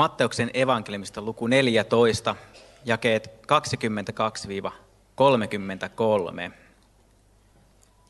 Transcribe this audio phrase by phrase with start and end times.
[0.00, 2.36] Matteuksen evankeliumista luku 14,
[2.84, 3.30] jakeet
[6.48, 6.52] 22-33.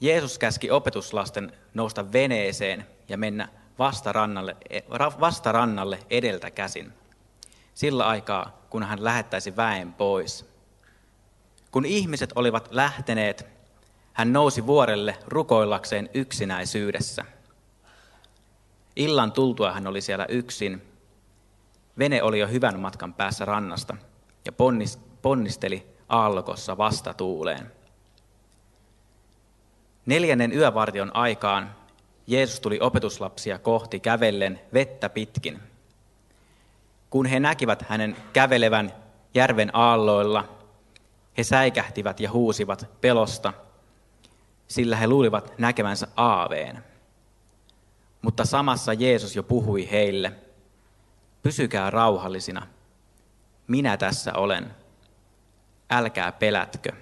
[0.01, 3.49] Jeesus käski opetuslasten nousta veneeseen ja mennä
[3.79, 4.57] vastarannalle,
[5.21, 6.93] vastarannalle edeltä käsin,
[7.75, 10.47] sillä aikaa, kun hän lähettäisi väen pois.
[11.71, 13.47] Kun ihmiset olivat lähteneet,
[14.13, 17.25] hän nousi vuorelle rukoillakseen yksinäisyydessä.
[18.97, 20.90] Illan tultua hän oli siellä yksin.
[21.99, 23.97] Vene oli jo hyvän matkan päässä rannasta
[24.45, 24.53] ja
[25.23, 27.73] ponnisteli aallokossa vastatuuleen.
[30.07, 31.75] Neljännen yövartion aikaan
[32.27, 35.61] Jeesus tuli opetuslapsia kohti kävellen vettä pitkin.
[37.11, 38.93] Kun he näkivät hänen kävelevän
[39.35, 40.49] järven aalloilla,
[41.39, 43.53] he säikähtivät ja huusivat pelosta,
[44.69, 46.85] sillä he luulivat näkevänsä aaveen.
[48.23, 50.33] Mutta samassa Jeesus jo puhui heille,
[51.43, 52.67] pysykää rauhallisina,
[53.67, 54.75] minä tässä olen,
[55.91, 56.93] älkää pelätkö.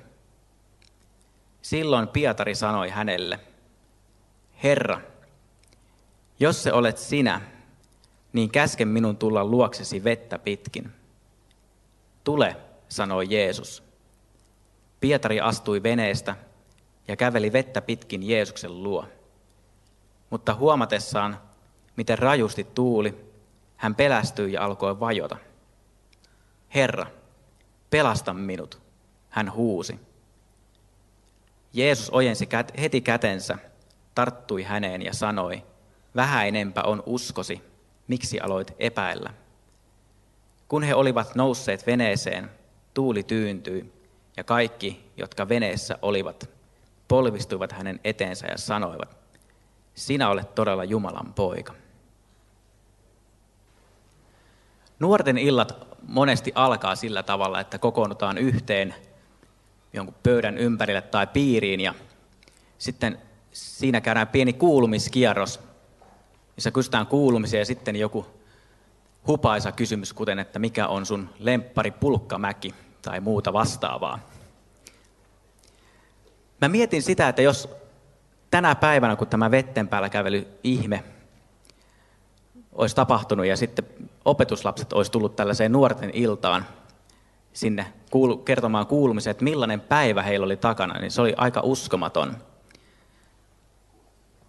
[1.62, 3.40] Silloin Pietari sanoi hänelle,
[4.62, 5.00] Herra,
[6.40, 7.40] jos se olet sinä,
[8.32, 10.92] niin käske minun tulla luoksesi vettä pitkin.
[12.24, 12.56] Tule,
[12.88, 13.82] sanoi Jeesus.
[15.00, 16.36] Pietari astui veneestä
[17.08, 19.04] ja käveli vettä pitkin Jeesuksen luo.
[20.30, 21.40] Mutta huomatessaan,
[21.96, 23.27] miten rajusti tuuli,
[23.78, 25.36] hän pelästyi ja alkoi vajota.
[26.74, 27.06] Herra,
[27.90, 28.80] pelasta minut,
[29.28, 30.00] hän huusi.
[31.72, 32.48] Jeesus ojensi
[32.80, 33.58] heti kätensä,
[34.14, 35.62] tarttui häneen ja sanoi,
[36.16, 37.62] vähäinempä on uskosi,
[38.08, 39.34] miksi aloit epäillä?
[40.68, 42.50] Kun he olivat nousseet veneeseen,
[42.94, 43.92] tuuli tyyntyi,
[44.36, 46.50] ja kaikki, jotka veneessä olivat,
[47.08, 49.16] polvistuivat hänen eteensä ja sanoivat,
[49.94, 51.74] sinä olet todella Jumalan poika.
[54.98, 58.94] Nuorten illat monesti alkaa sillä tavalla, että kokoonnutaan yhteen
[59.92, 61.94] jonkun pöydän ympärille tai piiriin ja
[62.78, 63.18] sitten
[63.52, 65.60] siinä käydään pieni kuulumiskierros,
[66.56, 68.26] missä kysytään kuulumisia ja sitten joku
[69.26, 74.18] hupaisa kysymys, kuten että mikä on sun lemppari pulkkamäki tai muuta vastaavaa.
[76.60, 77.68] Mä mietin sitä, että jos
[78.50, 81.04] tänä päivänä, kun tämä vetten päällä kävely ihme
[82.72, 83.86] olisi tapahtunut ja sitten
[84.28, 86.66] opetuslapset olisi tullut tällaiseen nuorten iltaan
[87.52, 87.92] sinne
[88.44, 92.36] kertomaan kuulumiseen, että millainen päivä heillä oli takana, niin se oli aika uskomaton.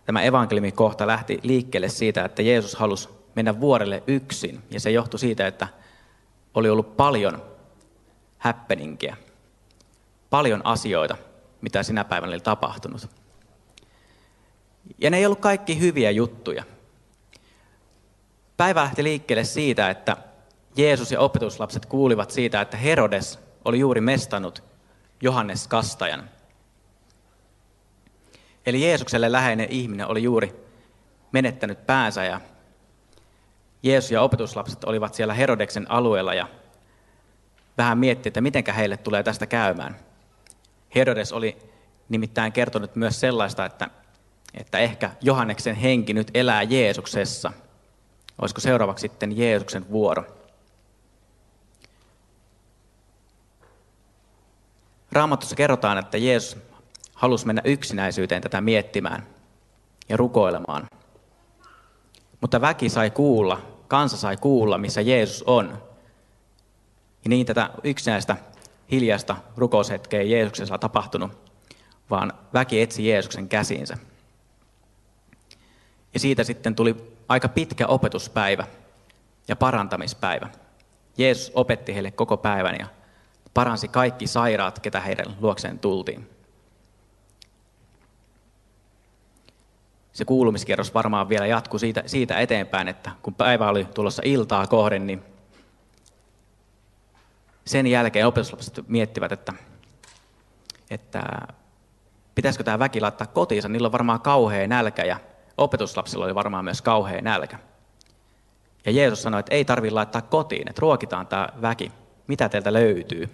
[0.06, 5.48] Tämä evankeliumikohta lähti liikkeelle siitä, että Jeesus halusi mennä vuorelle yksin, ja se johtui siitä,
[5.48, 5.68] että
[6.54, 7.42] oli ollut paljon
[8.38, 9.16] happeningia,
[10.30, 11.18] paljon asioita,
[11.62, 13.10] mitä sinä päivänä oli tapahtunut.
[14.98, 16.64] Ja ne ei ollut kaikki hyviä juttuja.
[18.60, 20.18] Päivä lähti liikkeelle siitä, että
[20.76, 24.64] Jeesus ja opetuslapset kuulivat siitä, että Herodes oli juuri mestannut
[25.22, 26.30] Johannes Kastajan.
[28.66, 30.66] Eli Jeesukselle läheinen ihminen oli juuri
[31.32, 32.42] menettänyt päänsä ja
[33.84, 36.48] Jeesus ja opetuslapset olivat siellä Herodeksen alueella ja
[37.78, 39.96] vähän mietti, että miten heille tulee tästä käymään.
[40.96, 41.58] Herodes oli
[42.10, 43.90] nimittäin kertonut myös sellaista, että,
[44.54, 47.52] että ehkä Johanneksen henki nyt elää Jeesuksessa.
[48.42, 50.24] Olisiko seuraavaksi sitten Jeesuksen vuoro?
[55.12, 56.58] Raamatussa kerrotaan, että Jeesus
[57.14, 59.28] halusi mennä yksinäisyyteen tätä miettimään
[60.10, 60.88] ja rukoilemaan.
[62.42, 65.84] Mutta väki sai kuulla, kansa sai kuulla, missä Jeesus on.
[67.24, 68.38] Ja niin tätä yksinäistä
[68.92, 71.32] hiljaista rukoushetkeä Jeesuksessa tapahtunut,
[72.10, 73.98] vaan väki etsi Jeesuksen käsiinsä.
[76.14, 78.66] Ja siitä sitten tuli aika pitkä opetuspäivä
[79.48, 80.50] ja parantamispäivä.
[81.18, 82.88] Jeesus opetti heille koko päivän ja
[83.54, 86.30] paransi kaikki sairaat, ketä heidän luokseen tultiin.
[90.14, 95.08] Se kuulumiskierros varmaan vielä jatkuu siitä, siitä eteenpäin, että kun päivä oli tulossa iltaa kohden,
[95.08, 95.24] niin
[97.66, 99.54] sen jälkeen opetuslapset miettivät, että,
[100.90, 101.24] että
[102.36, 103.70] pitäisikö tämä väki laittaa kotiinsa.
[103.70, 105.20] Niillä on varmaan kauhea nälkä ja
[105.60, 107.60] opetuslapsilla oli varmaan myös kauhea nälkä.
[108.86, 111.92] Ja Jeesus sanoi, että ei tarvitse laittaa kotiin, että ruokitaan tämä väki.
[112.28, 113.30] Mitä teiltä löytyy?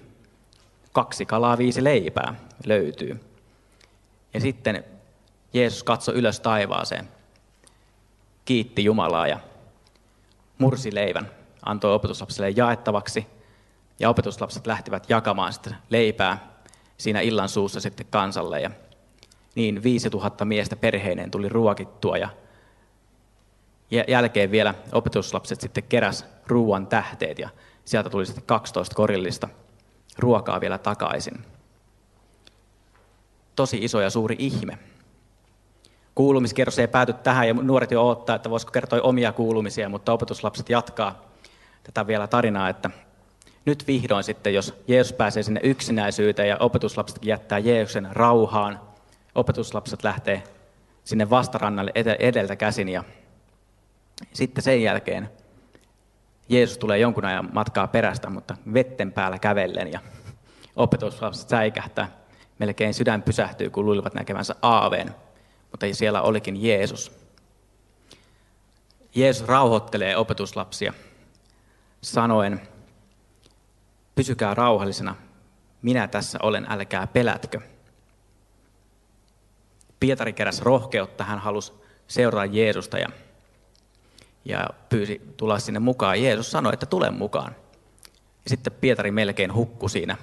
[0.94, 2.36] Kaksi kalaa, viisi leipää
[2.66, 3.20] löytyy.
[4.34, 4.84] Ja sitten
[5.54, 7.10] Jeesus katsoi ylös taivaaseen,
[8.46, 9.40] kiitti Jumalaa ja
[10.58, 11.32] mursi leivän,
[11.66, 13.28] antoi opetuslapsille jaettavaksi
[14.00, 16.56] ja opetuslapset lähtivät jakamaan sitten leipää
[16.98, 18.62] siinä illan suussa sitten kansalle.
[18.62, 18.72] Ja
[19.56, 22.30] niin 5000 miestä perheineen tuli ruokittua ja
[24.08, 27.50] jälkeen vielä opetuslapset sitten keräs ruoan tähteet ja
[27.86, 29.50] sieltä tuli sitten 12 korillista
[30.20, 31.46] ruokaa vielä takaisin.
[33.56, 34.78] Tosi iso ja suuri ihme.
[36.16, 40.70] Kuulumiskierros ei pääty tähän ja nuoret jo odottaa, että voisiko kertoa omia kuulumisia, mutta opetuslapset
[40.70, 41.22] jatkaa
[41.84, 42.90] tätä vielä tarinaa, että
[43.66, 48.80] nyt vihdoin sitten, jos Jeesus pääsee sinne yksinäisyyteen ja opetuslapset jättää Jeesuksen rauhaan,
[49.36, 50.44] opetuslapset lähtee
[51.04, 53.04] sinne vastarannalle edeltä käsin ja
[54.34, 55.30] sitten sen jälkeen
[56.50, 60.00] Jeesus tulee jonkun ajan matkaa perästä, mutta vetten päällä kävellen ja
[60.76, 62.12] opetuslapset säikähtää.
[62.60, 65.16] Melkein sydän pysähtyy, kun luulivat näkevänsä aaveen,
[65.72, 67.12] mutta siellä olikin Jeesus.
[69.16, 70.94] Jeesus rauhoittelee opetuslapsia
[72.02, 72.62] sanoen,
[74.16, 75.16] pysykää rauhallisena,
[75.82, 77.62] minä tässä olen, älkää pelätkö.
[80.00, 81.74] Pietari keräsi rohkeutta, hän halusi
[82.08, 83.10] seurata Jeesusta ja,
[84.46, 86.24] ja pyysi tulla sinne mukaan.
[86.24, 87.56] Jeesus sanoi, että tule mukaan.
[88.44, 90.18] Ja sitten Pietari melkein hukkui siinä,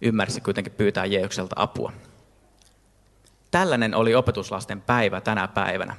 [0.00, 1.92] ymmärsi kuitenkin pyytää Jeesukselta apua.
[3.50, 5.96] Tällainen oli opetuslasten päivä tänä päivänä.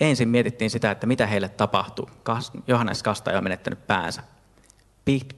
[0.00, 2.10] Ensin mietittiin sitä, että mitä heille tapahtuu.
[2.66, 4.22] Johannes Kastaja on menettänyt päänsä.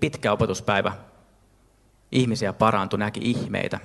[0.00, 0.92] Pitkä opetuspäivä.
[2.12, 3.80] Ihmisiä parantui, näki ihmeitä.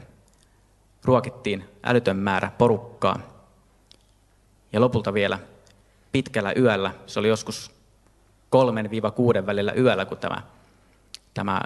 [1.07, 3.19] Ruokittiin älytön määrä porukkaa.
[4.74, 5.39] Ja lopulta vielä
[6.12, 7.71] pitkällä yöllä, se oli joskus
[8.50, 10.42] kolmen viiva kuuden välillä yöllä, kun tämä,
[11.33, 11.62] tämä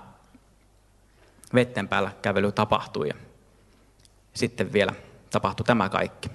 [1.53, 3.07] vetten päällä kävely tapahtui.
[3.07, 3.13] Ja
[4.33, 4.93] sitten vielä
[5.29, 6.29] tapahtui tämä kaikki.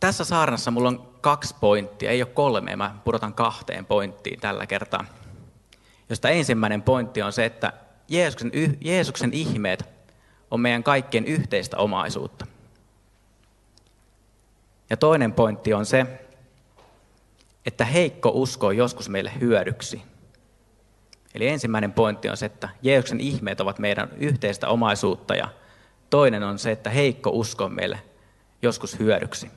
[0.00, 5.04] Tässä saarnassa mulla on kaksi pointtia, ei ole kolme, mä pudotan kahteen pointtiin tällä kertaa.
[6.08, 7.72] Josta ensimmäinen pointti on se, että
[8.08, 9.84] Jeesuksen, Jeesuksen ihmeet
[10.50, 12.46] on meidän kaikkien yhteistä omaisuutta.
[14.90, 16.06] Ja toinen pointti on se,
[17.66, 20.02] että heikko usko on joskus meille hyödyksi.
[21.34, 25.48] Eli ensimmäinen pointti on se, että Jeesuksen ihmeet ovat meidän yhteistä omaisuutta ja
[26.10, 28.02] toinen on se, että heikko usko on meille
[28.62, 29.50] joskus hyödyksi.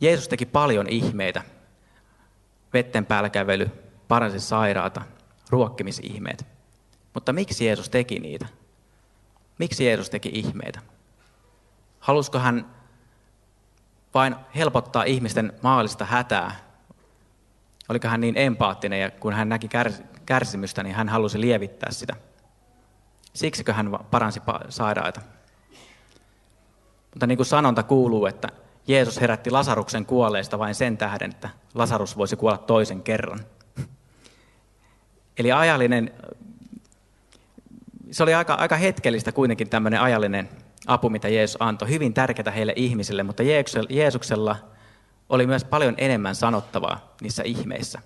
[0.00, 1.42] Jeesus teki paljon ihmeitä.
[2.72, 3.70] Vetten päällä kävely,
[4.08, 5.02] paransi sairaata,
[5.50, 6.46] ruokkimisihmeet.
[7.14, 8.46] Mutta miksi Jeesus teki niitä?
[9.58, 10.80] Miksi Jeesus teki ihmeitä?
[12.00, 12.66] Halusko hän
[14.14, 16.56] vain helpottaa ihmisten maallista hätää?
[17.88, 19.68] Oliko hän niin empaattinen ja kun hän näki
[20.26, 22.16] kärsimystä, niin hän halusi lievittää sitä?
[23.34, 25.20] Siksikö hän paransi sairaita?
[27.10, 28.48] Mutta niin kuin sanonta kuuluu, että
[28.86, 33.40] Jeesus herätti Lasaruksen kuolleista vain sen tähden, että Lasarus voisi kuolla toisen kerran.
[35.38, 36.10] Eli ajallinen,
[38.10, 40.48] se oli aika, aika hetkellistä kuitenkin tämmöinen ajallinen
[40.86, 41.88] apu, mitä Jeesus antoi.
[41.88, 43.42] Hyvin tärkeää heille ihmisille, mutta
[43.88, 44.56] Jeesuksella
[45.28, 48.00] oli myös paljon enemmän sanottavaa niissä ihmeissä.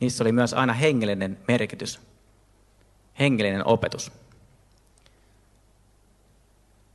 [0.00, 2.00] Niissä oli myös aina hengellinen merkitys,
[3.18, 4.12] hengellinen opetus.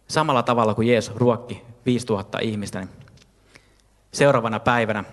[0.08, 2.90] Samalla tavalla kuin Jeesus ruokki 5000 ihmistä, niin
[4.12, 5.04] seuraavana päivänä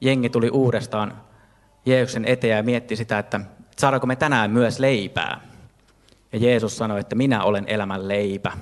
[0.00, 1.22] jengi tuli uudestaan
[1.86, 3.40] Jeesuksen eteen ja mietti sitä, että
[3.78, 5.40] saadaanko me tänään myös leipää.
[6.32, 8.52] Ja Jeesus sanoi, että minä olen elämän leipä.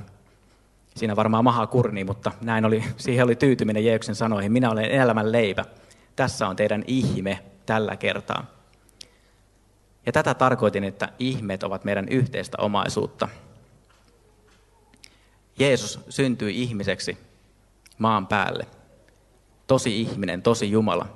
[0.96, 5.32] Siinä varmaan maha kurni, mutta näin oli, siihen oli tyytyminen Jeesuksen sanoihin, minä olen elämän
[5.32, 5.64] leipä.
[6.16, 8.46] Tässä on teidän ihme tällä kertaa.
[10.06, 13.28] Ja tätä tarkoitin, että ihmeet ovat meidän yhteistä omaisuutta.
[15.58, 17.18] Jeesus syntyi ihmiseksi
[17.98, 18.66] maan päälle–
[19.70, 21.06] tosi ihminen, tosi Jumala.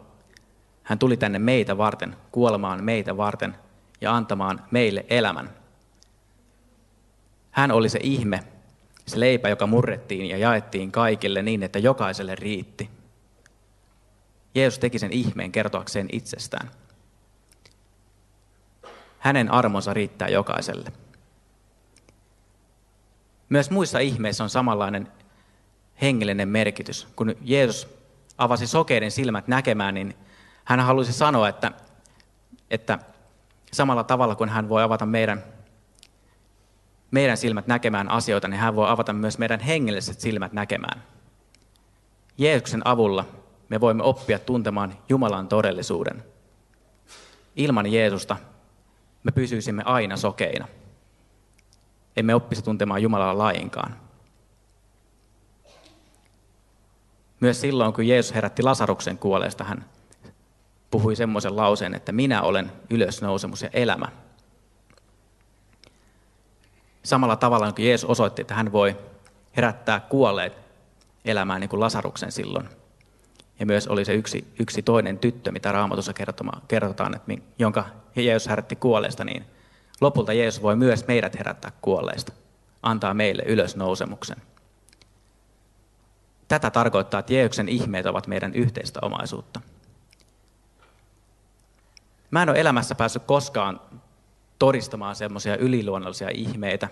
[0.82, 3.54] Hän tuli tänne meitä varten, kuolemaan meitä varten
[4.00, 5.50] ja antamaan meille elämän.
[7.50, 8.40] Hän oli se ihme,
[9.06, 12.90] se leipä, joka murrettiin ja jaettiin kaikille niin, että jokaiselle riitti.
[14.54, 16.70] Jeesus teki sen ihmeen kertoakseen itsestään.
[19.18, 20.92] Hänen armonsa riittää jokaiselle.
[23.48, 25.08] Myös muissa ihmeissä on samanlainen
[26.02, 27.08] hengellinen merkitys.
[27.16, 27.88] Kun Jeesus
[28.38, 30.14] avasi sokeiden silmät näkemään, niin
[30.64, 31.72] hän halusi sanoa, että,
[32.70, 32.98] että
[33.74, 35.44] samalla tavalla kuin hän voi avata meidän,
[37.10, 41.02] meidän silmät näkemään asioita, niin hän voi avata myös meidän hengelliset silmät näkemään.
[42.38, 43.24] Jeesuksen avulla
[43.68, 46.24] me voimme oppia tuntemaan Jumalan todellisuuden.
[47.56, 48.36] Ilman Jeesusta
[49.22, 50.68] me pysyisimme aina sokeina.
[52.16, 53.96] Emme oppisi tuntemaan Jumalaa lainkaan.
[57.40, 59.84] Myös silloin, kun Jeesus herätti Lasaruksen kuolleesta, hän
[60.94, 64.06] puhui semmoisen lauseen, että minä olen ylösnousemus ja elämä.
[67.02, 68.96] Samalla tavalla kuin Jeesus osoitti, että hän voi
[69.56, 70.58] herättää kuolleet
[71.24, 72.68] elämään niin kuin Lasaruksen silloin.
[73.60, 76.12] Ja myös oli se yksi, yksi toinen tyttö, mitä Raamatussa
[76.68, 77.86] kerrotaan, että jonka
[78.16, 79.44] Jeesus herätti kuolleesta, niin
[80.00, 82.32] lopulta Jeesus voi myös meidät herättää kuolleista,
[82.82, 84.36] antaa meille ylösnousemuksen.
[86.48, 89.60] Tätä tarkoittaa, että Jeesuksen ihmeet ovat meidän yhteistä omaisuutta.
[92.34, 93.80] Mä en ole elämässä päässyt koskaan
[94.58, 96.88] todistamaan semmoisia yliluonnollisia ihmeitä.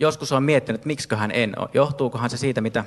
[0.00, 1.68] Joskus on miettinyt, että miksiköhän en ole.
[1.74, 2.84] Johtuukohan se siitä, mitä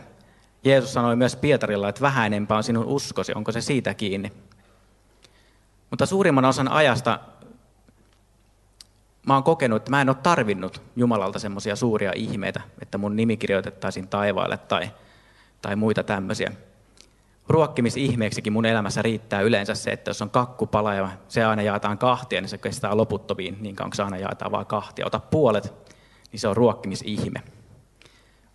[0.64, 4.32] Jeesus sanoi myös Pietarilla, että vähäinempää on sinun uskosi, onko se siitä kiinni?
[5.90, 7.20] Mutta suurimman osan ajasta
[9.28, 13.38] mä oon kokenut, että mä en ole tarvinnut Jumalalta semmoisia suuria ihmeitä, että mun nimi
[13.38, 14.92] kirjoitettaisiin taivaalle tai,
[15.62, 16.52] tai muita tämmöisiä.
[17.50, 22.42] Ruokkimisihmeeksikin mun elämässä riittää yleensä se, että jos on kakkupala ja se aina jaetaan kahtia,
[22.42, 25.06] niin se kestää loputtomiin niin kauan, se aina jaetaan vain kahtia.
[25.06, 25.74] Ota puolet,
[26.32, 27.44] niin se on ruokkimisihme.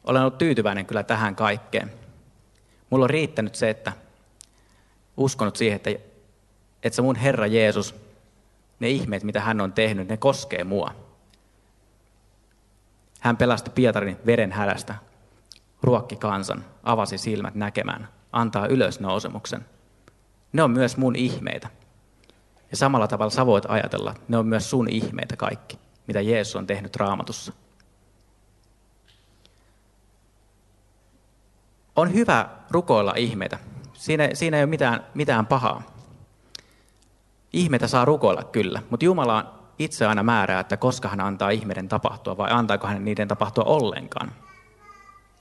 [0.05, 1.93] Olen ollut tyytyväinen kyllä tähän kaikkeen.
[2.91, 3.93] Mulla on riittänyt se, että
[5.17, 5.91] uskonut siihen, että,
[6.83, 7.95] että se mun Herra Jeesus,
[8.81, 10.95] ne ihmeet, mitä hän on tehnyt, ne koskee mua.
[13.21, 14.95] Hän pelasti Pietarin veren hädästä,
[15.83, 19.67] ruokki kansan, avasi silmät näkemään, antaa ylösnousemuksen.
[20.53, 21.69] Ne on myös mun ihmeitä.
[22.71, 26.67] Ja samalla tavalla sä voit ajatella, ne on myös sun ihmeitä kaikki, mitä Jeesus on
[26.67, 27.53] tehnyt raamatussa.
[31.97, 33.59] On hyvä rukoilla ihmeitä.
[33.93, 35.83] Siinä, siinä ei ole mitään, mitään pahaa.
[37.53, 42.37] Ihmeitä saa rukoilla kyllä, mutta Jumala itse aina määrää, että koska hän antaa ihmeiden tapahtua
[42.37, 44.33] vai antaako hän niiden tapahtua ollenkaan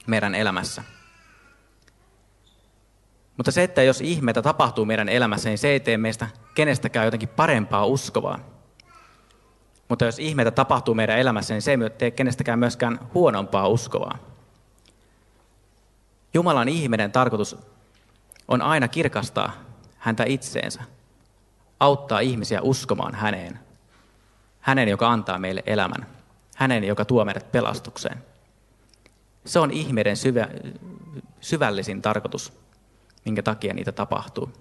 [0.06, 0.84] meidän elämässä.
[3.36, 7.28] Mutta se, että jos ihmeitä tapahtuu meidän elämässä, niin se ei tee meistä kenestäkään jotenkin
[7.28, 8.38] parempaa uskovaa.
[9.88, 14.18] Mutta jos ihmeitä tapahtuu meidän elämässä, niin se ei tee kenestäkään myöskään huonompaa uskovaa.
[16.34, 17.56] Jumalan ihminen tarkoitus
[18.48, 19.52] on aina kirkastaa
[19.98, 20.82] häntä itseensä,
[21.80, 23.58] auttaa ihmisiä uskomaan häneen.
[24.60, 26.06] Hänen, joka antaa meille elämän.
[26.56, 28.18] Hänen, joka tuo meidät pelastukseen.
[29.44, 30.48] Se on ihmeiden syvä,
[31.40, 32.52] syvällisin tarkoitus,
[33.24, 34.52] minkä takia niitä tapahtuu.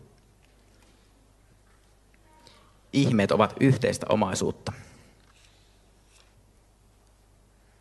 [2.94, 4.74] Ihmeet ovat yhteistä omaisuutta.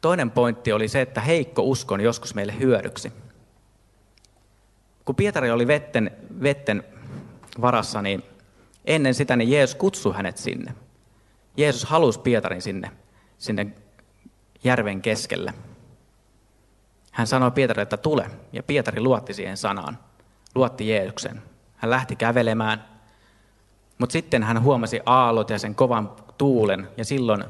[0.01, 3.13] Toinen pointti oli se, että heikko usko on joskus meille hyödyksi
[5.05, 6.11] kun Pietari oli vetten,
[6.43, 6.85] vetten
[7.61, 8.23] varassa, niin
[8.85, 10.75] ennen sitä niin Jeesus kutsui hänet sinne.
[11.57, 12.91] Jeesus halusi Pietarin sinne,
[13.39, 13.67] sinne
[14.65, 15.55] järven keskelle.
[17.13, 19.99] Hän sanoi Pietarille, että tule, ja Pietari luotti siihen sanaan,
[20.55, 21.43] luotti Jeesuksen.
[21.77, 22.85] Hän lähti kävelemään,
[23.99, 27.45] mutta sitten hän huomasi aallot ja sen kovan tuulen, ja silloin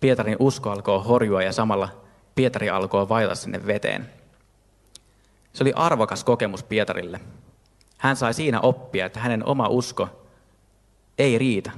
[0.00, 1.88] Pietarin usko alkoi horjua, ja samalla
[2.34, 4.10] Pietari alkoi vailla sinne veteen.
[5.52, 7.20] Se oli arvokas kokemus Pietarille.
[7.98, 10.08] Hän sai siinä oppia, että hänen oma usko
[11.18, 11.70] ei riitä,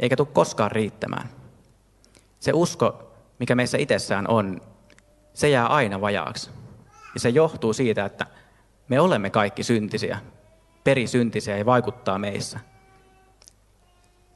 [0.00, 1.28] eikä tule koskaan riittämään.
[2.40, 4.60] Se usko, mikä meissä itsessään on,
[5.34, 6.50] se jää aina vajaaksi.
[7.14, 8.26] Ja se johtuu siitä, että
[8.88, 10.18] me olemme kaikki syntisiä,
[10.84, 12.60] perisyntisiä ja vaikuttaa meissä.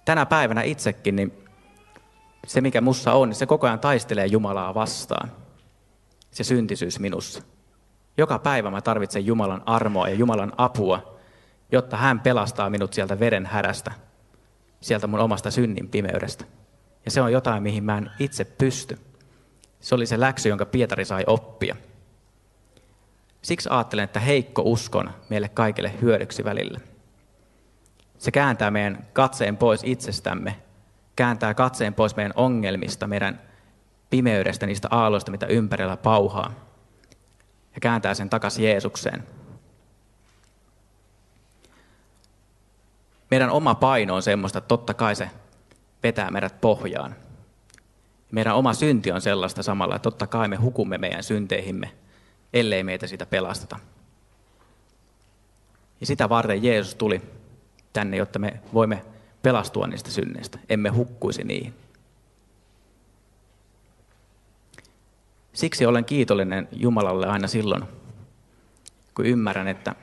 [0.04, 1.32] Tänä päivänä itsekin, niin
[2.46, 5.32] se mikä mussa on, niin se koko ajan taistelee Jumalaa vastaan.
[6.30, 7.42] Se syntisyys minussa.
[8.16, 11.20] Joka päivä mä tarvitsen Jumalan armoa ja Jumalan apua,
[11.72, 13.92] jotta hän pelastaa minut sieltä veden hädästä,
[14.80, 16.44] sieltä mun omasta synnin pimeydestä.
[17.04, 18.98] Ja se on jotain, mihin mä en itse pysty.
[19.80, 21.76] Se oli se läksy, jonka Pietari sai oppia.
[23.42, 26.80] Siksi ajattelen, että heikko uskon meille kaikille hyödyksi välillä.
[28.18, 30.56] Se kääntää meidän katseen pois itsestämme,
[31.16, 33.40] kääntää katseen pois meidän ongelmista, meidän
[34.10, 36.52] pimeydestä, niistä aalloista, mitä ympärillä pauhaa
[37.74, 39.26] ja kääntää sen takaisin Jeesukseen.
[43.30, 45.30] Meidän oma paino on semmoista, että totta kai se
[46.02, 47.14] vetää meidät pohjaan.
[48.30, 51.90] Meidän oma synti on sellaista samalla, että totta kai me hukumme meidän synteihimme,
[52.52, 53.78] ellei meitä sitä pelasteta.
[56.00, 57.22] Ja sitä varten Jeesus tuli
[57.92, 59.04] tänne, jotta me voimme
[59.42, 61.74] pelastua niistä synneistä, emme hukkuisi niihin.
[65.52, 67.84] Siksi olen kiitollinen Jumalalle aina silloin,
[69.14, 69.94] kun ymmärrän, että,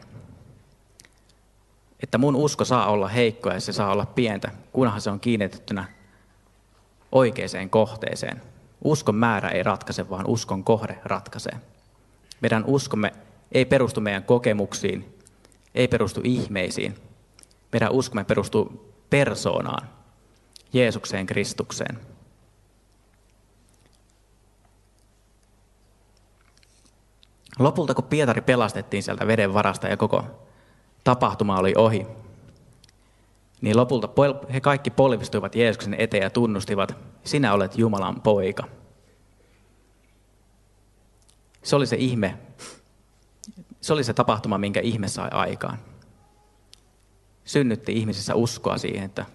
[2.04, 5.86] että mun usko saa olla heikkoa ja se saa olla pientä, kunhan se on kiinnitettynä
[7.12, 8.42] oikeaan kohteeseen.
[8.84, 11.60] Uskon määrä ei ratkaise, vaan uskon kohde ratkaisee.
[12.42, 13.12] Meidän uskomme
[13.52, 15.18] ei perustu meidän kokemuksiin,
[15.76, 16.96] ei perustu ihmeisiin.
[17.72, 19.90] Meidän uskomme perustuu persoonaan,
[20.74, 22.00] Jeesukseen Kristukseen.
[27.60, 30.24] Lopulta kun Pietari pelastettiin sieltä veden varasta ja koko
[31.04, 32.08] tapahtuma oli ohi,
[33.62, 34.10] niin lopulta
[34.54, 38.64] he kaikki polvistuivat Jeesuksen eteen ja tunnustivat, sinä olet Jumalan poika.
[41.68, 42.38] Se oli se ihme,
[43.82, 45.78] se oli se tapahtuma, minkä ihme sai aikaan.
[47.44, 49.26] Synnytti ihmisissä uskoa siihen, että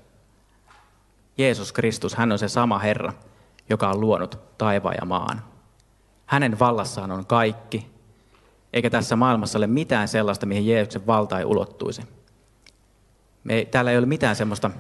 [1.39, 3.12] Jeesus Kristus, hän on se sama Herra,
[3.71, 5.45] joka on luonut taivaan ja maan.
[6.27, 7.91] Hänen vallassaan on kaikki,
[8.73, 12.03] eikä tässä maailmassa ole mitään sellaista, mihin Jeesuksen valta ei ulottuisi.
[13.45, 14.71] Me, täällä ei ole mitään semmoista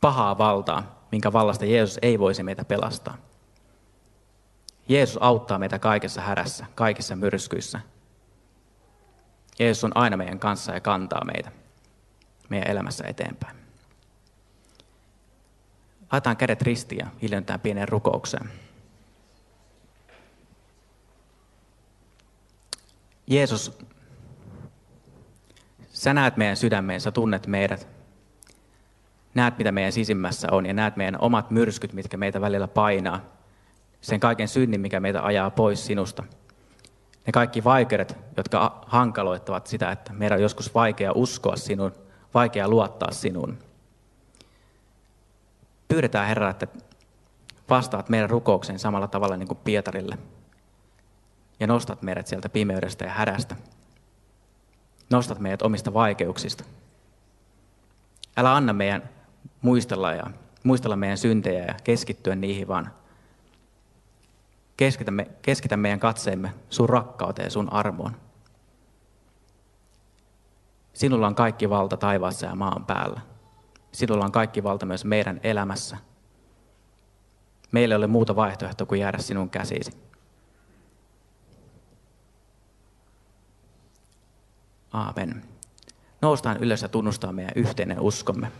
[0.00, 3.16] pahaa valtaa, minkä vallasta Jeesus ei voisi meitä pelastaa.
[4.88, 7.80] Jeesus auttaa meitä kaikessa hädässä, kaikissa myrskyissä.
[9.58, 11.50] Jeesus on aina meidän kanssa ja kantaa meitä
[12.48, 13.56] meidän elämässä eteenpäin.
[16.12, 18.50] Laitetaan kädet ristiin ja hiljennytään pienen rukoukseen.
[23.26, 23.78] Jeesus,
[25.92, 27.88] sä näet meidän sydämeen, sä tunnet meidät.
[29.34, 33.20] Näet, mitä meidän sisimmässä on ja näet meidän omat myrskyt, mitkä meitä välillä painaa.
[34.04, 36.24] Sen kaiken synnin, mikä meitä ajaa pois sinusta.
[37.26, 41.92] Ne kaikki vaikeudet, jotka hankaloittavat sitä, että meidän on joskus vaikea uskoa sinun,
[42.34, 43.58] vaikea luottaa sinuun.
[45.88, 46.66] Pyydetään Herra, että
[47.70, 50.18] vastaat meidän rukoukseen samalla tavalla niin kuin Pietarille.
[51.60, 53.56] Ja nostat meidät sieltä pimeydestä ja hädästä.
[55.10, 56.64] Nostat meidät omista vaikeuksista.
[58.36, 59.10] Älä anna meidän
[59.62, 60.24] muistella, ja,
[60.64, 62.90] muistella meidän syntejä ja keskittyä niihin, vaan
[64.76, 68.16] keskitä, me, keskitä meidän katseemme sun rakkauteen, sun armoon.
[70.92, 73.20] Sinulla on kaikki valta taivaassa ja maan päällä.
[73.92, 75.96] Sinulla on kaikki valta myös meidän elämässä.
[77.72, 79.92] Meillä ei ole muuta vaihtoehtoa kuin jäädä sinun käsisi.
[84.92, 85.44] Aamen.
[86.22, 88.52] Noustaan ylös ja tunnustaa meidän yhteinen uskomme.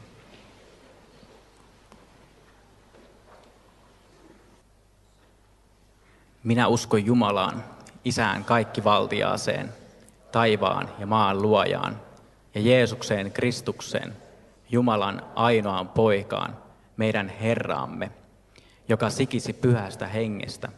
[6.45, 7.65] Minä uskon Jumalaan,
[8.04, 8.45] Isään
[8.85, 9.73] valtiaaseen,
[10.33, 12.00] taivaan ja maan luojaan,
[12.54, 14.17] ja Jeesukseen Kristukseen,
[14.71, 16.57] Jumalan ainoaan poikaan,
[16.97, 18.11] meidän Herraamme,
[18.89, 20.69] joka sikisi pyhästä hengestä,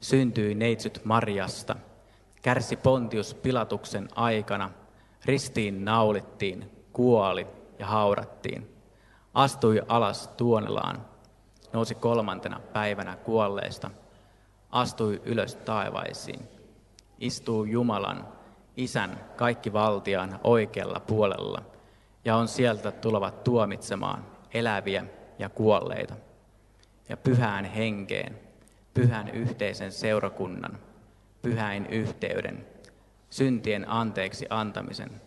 [0.00, 1.76] syntyi neitsyt Marjasta,
[2.42, 4.70] kärsi Pontius Pilatuksen aikana,
[5.24, 7.46] ristiin naulittiin, kuoli
[7.78, 8.76] ja haudattiin,
[9.34, 11.06] astui alas tuonelaan,
[11.72, 13.90] nousi kolmantena päivänä kuolleista,
[14.72, 16.48] astui ylös taivaisiin,
[17.18, 18.28] istuu Jumalan,
[18.76, 21.62] Isän kaikki valtiaan oikealla puolella–
[22.24, 25.04] ja on sieltä tulevat tuomitsemaan eläviä
[25.38, 26.14] ja kuolleita.
[27.08, 28.38] Ja pyhään henkeen,
[28.94, 30.78] pyhän yhteisen seurakunnan,
[31.42, 32.66] pyhäin yhteyden,
[33.30, 35.20] syntien anteeksi antamisen,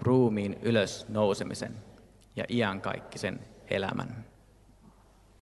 [0.00, 1.74] ruumiin ylös nousemisen
[2.36, 4.24] ja iankaikkisen elämän.